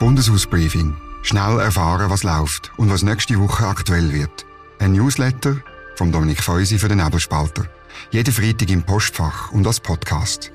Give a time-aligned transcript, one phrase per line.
[0.00, 0.96] Bundeshausbriefing.
[1.20, 4.46] Schnell erfahren, was läuft und was nächste Woche aktuell wird.
[4.78, 5.58] Ein Newsletter
[5.94, 7.66] von Dominik Feusi für den Nebelspalter.
[8.10, 10.52] Jeden Freitag im Postfach und als Podcast.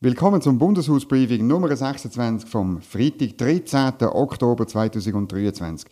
[0.00, 4.06] Willkommen zum Bundeshausbriefing Nummer 26 vom Freitag, 13.
[4.06, 5.90] Oktober 2023.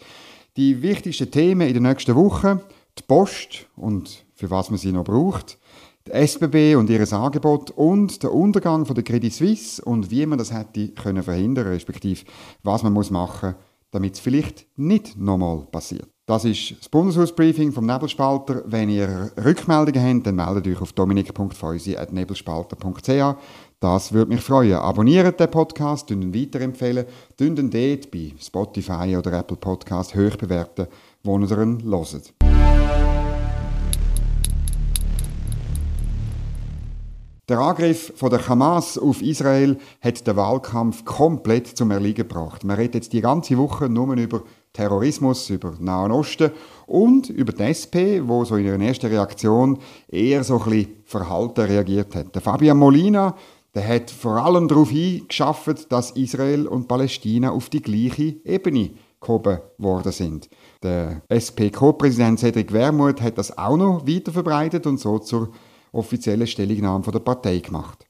[0.57, 2.61] Die wichtigsten Themen in der nächsten Woche,
[2.96, 5.59] die Post und für was man sie noch braucht,
[6.06, 10.38] die SBB und ihr Angebot und der Untergang von der Credit Suisse und wie man
[10.38, 12.24] das hätte können verhindern, respektive
[12.62, 13.54] was man muss machen,
[13.91, 16.08] damit es vielleicht nicht nochmal passiert.
[16.30, 18.62] Das ist das Bundeshausbriefing vom Nebelspalter.
[18.64, 23.36] Wenn ihr Rückmeldungen habt, dann meldet euch auf dominik.feusi.nebelspalter.ch.
[23.80, 24.74] Das würde mich freuen.
[24.74, 27.06] Abonniert den Podcast, ihn weiterempfehlen,
[27.41, 30.86] ihn dort bei Spotify oder Apple Podcast hoch bewerten,
[31.24, 32.39] wo ihr ihn hört.
[37.50, 42.62] Der Angriff von der Hamas auf Israel hat den Wahlkampf komplett zum Erliegen gebracht.
[42.62, 46.52] Man redet jetzt die ganze Woche nur über Terrorismus, über Nahen Osten
[46.86, 51.62] und über die SP, wo so in ihrer ersten Reaktion eher so ein bisschen verhalten
[51.62, 52.33] reagiert hat.
[52.36, 53.34] Der Fabian Molina,
[53.75, 59.58] der hat vor allem darauf hingeschafft, dass Israel und Palästina auf die gleiche Ebene gehoben
[59.77, 60.48] worden sind.
[60.84, 65.50] Der SP-Co-Präsident Cedric Wermuth hat das auch noch weiter verbreitet und so zur
[65.92, 68.06] offizielle Stellungnahme von der Partei gemacht.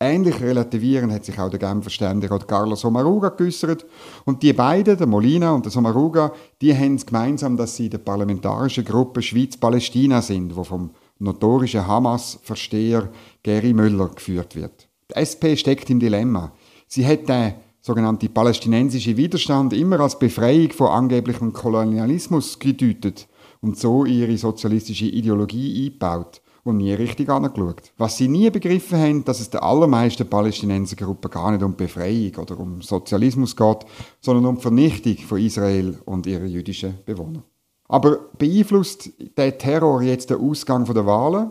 [0.00, 3.84] Ähnlich relativierend hat sich auch der Genfer Ständerat Carlos Somaruga geäußert.
[4.24, 7.98] Und die beiden, der Molina und der Somaruga, die haben es gemeinsam, dass sie der
[7.98, 13.10] parlamentarischen Gruppe Schweiz-Palästina sind, wo vom notorischen Hamas-Versteher
[13.42, 14.88] Gary Müller geführt wird.
[15.10, 16.52] Die SP steckt im Dilemma.
[16.86, 23.26] Sie hat den sogenannten palästinensischen Widerstand immer als Befreiung von angeblichem Kolonialismus gedeutet
[23.60, 27.92] und so ihre sozialistische Ideologie eingebaut und nie richtig angeschaut.
[27.96, 32.60] Was sie nie begriffen haben, dass es den allermeisten Palästinensergruppen gar nicht um Befreiung oder
[32.60, 33.86] um Sozialismus geht,
[34.20, 37.42] sondern um die Vernichtung von Israel und ihrer jüdischen Bewohner.
[37.88, 41.50] Aber beeinflusst der Terror jetzt den Ausgang der Wahlen?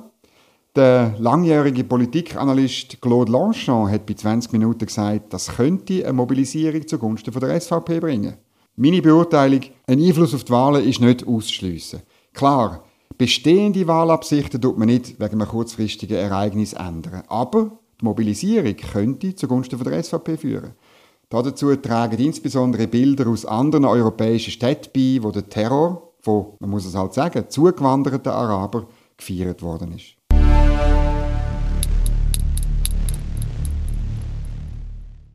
[0.75, 7.33] Der langjährige Politikanalyst Claude Lanchon hat bei 20 Minuten gesagt, das könnte eine Mobilisierung zugunsten
[7.39, 8.35] der SVP bringen.
[8.75, 12.03] Meine Beurteilung, ein Einfluss auf die Wahlen ist nicht auszuschliessen.
[12.31, 12.83] Klar,
[13.17, 17.23] Bestehende Wahlabsichten tut man nicht wegen einem kurzfristigen Ereignis ändern.
[17.29, 20.73] Aber die Mobilisierung könnte zugunsten der SVP führen.
[21.29, 26.85] Dazu tragen insbesondere Bilder aus anderen europäischen Städten bei, wo der Terror von, man muss
[26.85, 28.85] es halt sagen, zugewanderten Araber
[29.17, 30.13] gefeiert worden ist.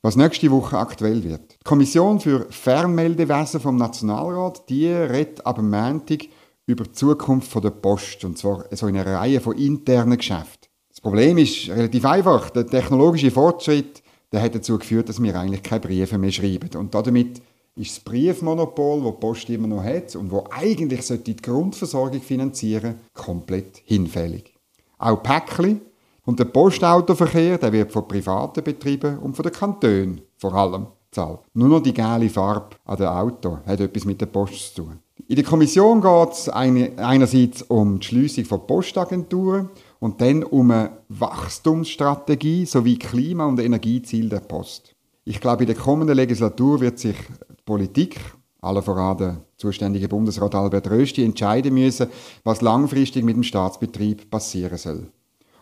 [0.02, 1.52] Was nächste Woche aktuell wird.
[1.52, 6.28] Die Kommission für Fernmeldewesen vom Nationalrat, die redet ab Montag
[6.66, 10.68] über die Zukunft der Post, und zwar so in einer Reihe von internen Geschäften.
[10.88, 12.50] Das Problem ist relativ einfach.
[12.50, 14.02] Der technologische Fortschritt
[14.32, 16.70] der hat dazu geführt, dass wir eigentlich keine Briefe mehr schreiben.
[16.76, 17.42] Und damit
[17.76, 22.96] ist das Briefmonopol, das die Post immer noch hat und wo eigentlich die Grundversorgung finanzieren
[23.12, 24.54] komplett hinfällig.
[24.98, 25.82] Auch Päckchen
[26.24, 31.40] und der Postautoverkehr der wird von Privaten betrieben und von den Kantonen vor allem zahlt.
[31.54, 34.98] Nur noch die gelbe Farbe an den Auto hat etwas mit der Post zu tun.
[35.28, 40.90] In der Kommission geht es einerseits um die Schliessung von Postagenturen und dann um eine
[41.08, 44.94] Wachstumsstrategie sowie Klima- und Energieziele der Post.
[45.24, 48.20] Ich glaube, in der kommenden Legislatur wird sich die Politik,
[48.60, 52.08] alle voran der zuständige Bundesrat Albert Rösti, entscheiden müssen,
[52.42, 55.12] was langfristig mit dem Staatsbetrieb passieren soll.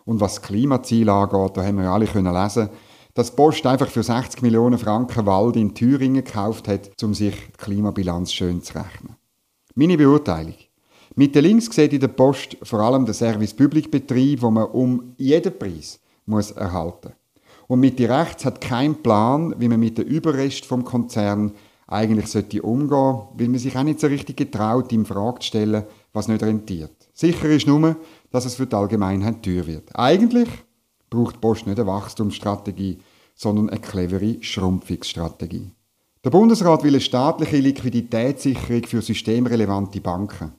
[0.05, 2.69] Und was das Klimaziel angeht, da haben wir ja alle können lesen,
[3.13, 7.57] dass Post einfach für 60 Millionen Franken Wald in Thüringen gekauft hat, um sich die
[7.57, 9.15] Klimabilanz schön zu rechnen.
[9.75, 10.55] Meine Beurteilung.
[11.15, 14.65] Mit der Links sieht in der Post vor allem den Service Public Betrieb, wo man
[14.65, 17.11] um jeden Preis muss erhalten.
[17.67, 21.51] Und mit der Rechts hat kein Plan, wie man mit dem Überrest vom Konzern
[21.87, 25.83] eigentlich sollte umgehen, weil man sich auch nicht so richtig getraut, ihm Frage zu stellen,
[26.13, 26.91] was nicht rentiert.
[27.13, 27.97] Sicher ist nur,
[28.31, 29.93] dass es für die Allgemeinheit teuer wird.
[29.93, 30.47] Eigentlich
[31.11, 32.97] braucht die Post nicht eine Wachstumsstrategie,
[33.35, 35.69] sondern eine clevere Schrumpfungsstrategie.
[36.23, 40.53] Der Bundesrat will eine staatliche Liquiditätssicherung für systemrelevante Banken.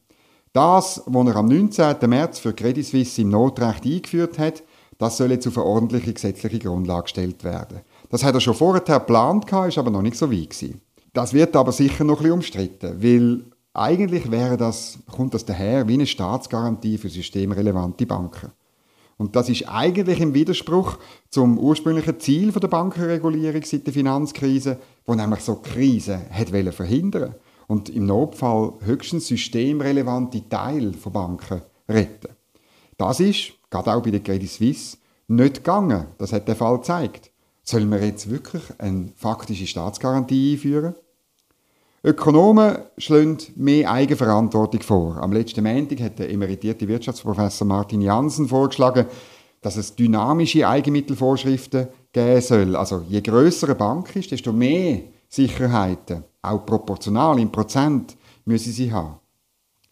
[0.52, 1.96] Das, was er am 19.
[2.08, 4.62] März für Credit Suisse im Notrecht eingeführt hat,
[4.98, 7.80] das soll jetzt auf eine ordentliche gesetzliche Grundlage gestellt werden.
[8.10, 10.80] Das hat er schon vorher geplant, ist aber noch nicht so weit gewesen.
[11.12, 15.88] Das wird aber sicher noch ein bisschen umstritten, weil eigentlich wäre das, kommt das daher
[15.88, 18.52] wie eine Staatsgarantie für systemrelevante Banken.
[19.22, 20.98] Und das ist eigentlich im Widerspruch
[21.30, 27.36] zum ursprünglichen Ziel der Bankenregulierung seit der Finanzkrise, wo nämlich so Krisen hat verhindern
[27.68, 32.30] und im Notfall höchstens systemrelevante Teile von Banken retten.
[32.98, 34.96] Das ist, gerade auch bei der Credit Suisse,
[35.28, 36.08] nicht gegangen.
[36.18, 37.30] Das hat der Fall gezeigt.
[37.62, 40.96] Sollen wir jetzt wirklich eine faktische Staatsgarantie einführen?
[42.04, 45.18] Ökonomen schlagen mehr Eigenverantwortung vor.
[45.18, 49.06] Am letzten Montag hat der emeritierte Wirtschaftsprofessor Martin Janssen vorgeschlagen,
[49.60, 52.74] dass es dynamische Eigenmittelvorschriften geben soll.
[52.74, 58.16] Also je grösser eine Bank ist, desto mehr Sicherheiten, auch proportional im Prozent,
[58.46, 59.20] müssen sie haben.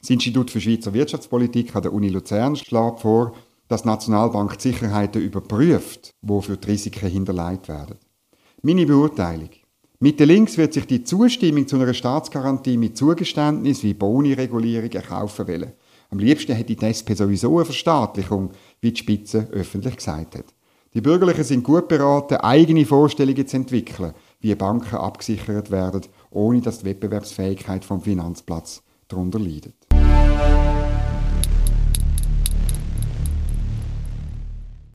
[0.01, 3.35] Das Institut für Schweizer Wirtschaftspolitik an der Uni Luzern schlägt vor,
[3.69, 7.99] dass die Nationalbank die Sicherheiten überprüft, wofür die Risiken hinterlegt werden.
[8.63, 9.51] Meine Beurteilung.
[10.03, 15.47] Mit der Links wird sich die Zustimmung zu einer Staatsgarantie mit Zugeständnis wie Boni-Regulierung erkaufen
[15.47, 15.75] wollen.
[16.09, 20.47] Am liebsten hätte die SP sowieso eine Verstaatlichung, wie die Spitze öffentlich gesagt hat.
[20.95, 26.01] Die Bürgerlichen sind gut beraten, eigene Vorstellungen zu entwickeln, wie Banken abgesichert werden,
[26.31, 29.75] ohne dass die Wettbewerbsfähigkeit vom Finanzplatz darunter leidet.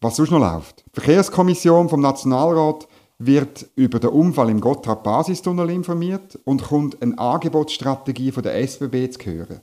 [0.02, 0.84] Was sonst noch läuft?
[0.88, 2.88] Die Verkehrskommission vom Nationalrat
[3.18, 9.26] wird über den Unfall im Gotthard-Basistunnel informiert und kommt eine Angebotsstrategie von der SBB zu
[9.26, 9.62] hören.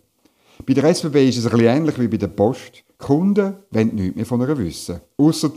[0.67, 2.85] Bei der SBB ist es ein ähnlich wie bei der Post.
[2.89, 5.51] Die Kunden wollen nichts mehr von ihr wissen, außer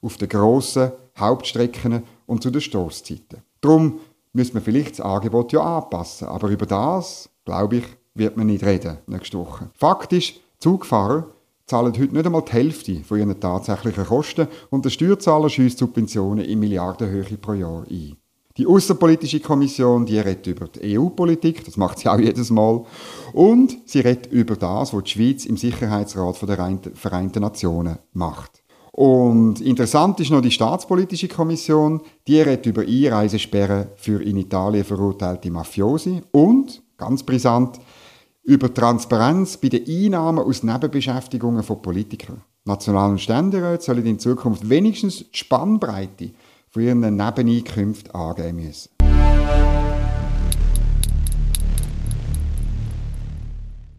[0.00, 3.42] auf den grossen Hauptstrecken und zu den Stoßzeiten.
[3.60, 4.00] Darum
[4.32, 7.84] müssen wir vielleicht das Angebot ja anpassen, aber über das, glaube ich,
[8.14, 9.70] wird man nicht reden nächste Woche.
[9.74, 11.26] Faktisch, Zugfahrer
[11.66, 16.44] zahlen heute nicht einmal die Hälfte von ihren tatsächlichen Kosten und der Steuerzahler schießt Subventionen
[16.44, 18.16] in Milliardenhöhe pro Jahr ein.
[18.58, 22.84] Die Außenpolitische Kommission, die redet über die EU-Politik, das macht sie auch jedes Mal,
[23.32, 28.62] und sie redet über das, was die Schweiz im Sicherheitsrat der Vereinten Nationen macht.
[28.90, 35.50] Und interessant ist noch die Staatspolitische Kommission, die redet über Einreisesperren für in Italien verurteilte
[35.50, 37.80] Mafiosi und, ganz brisant,
[38.44, 42.42] über Transparenz bei den Einnahmen aus Nebenbeschäftigungen von Politikern.
[42.64, 46.30] National- und Ständeräte sollen in Zukunft wenigstens die Spannbreite
[46.68, 48.90] von ihren Nebeneinkünften angeben müssen.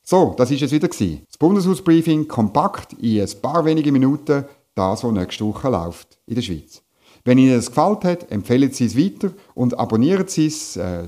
[0.05, 4.45] So, das ist es wieder Das Bundeshausbriefing kompakt in ein paar wenige Minuten,
[4.75, 6.81] das, was nächste Woche läuft in der Schweiz.
[7.23, 11.07] Wenn Ihnen das gefällt hat, empfehlen Sie es weiter und abonnieren Sie es äh,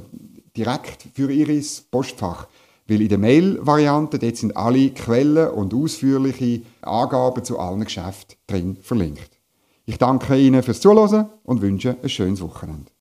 [0.55, 1.61] direkt für Ihr
[1.91, 2.47] Postfach.
[2.87, 8.77] Weil in der Mail-Variante, dort sind alle Quellen und ausführliche Angaben zu allen Geschäften drin
[8.81, 9.39] verlinkt.
[9.85, 12.91] Ich danke Ihnen fürs Zuhören und wünsche ein schönes Wochenende.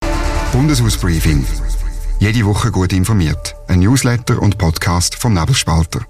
[0.52, 1.44] Bundeshausbriefing.
[2.18, 3.56] Jede Woche gut informiert.
[3.68, 6.06] Ein Newsletter und Podcast vom Nebelspalter.